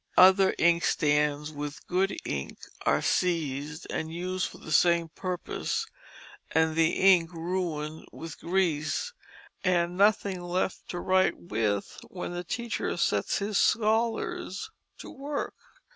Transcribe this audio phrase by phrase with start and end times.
[0.17, 2.57] Other inkstands with good ink
[2.87, 5.85] are seized and used for the same purpose
[6.49, 9.13] and the ink ruined with grease
[9.63, 15.53] and nothing left to write with when the teacher sets his scholars to work.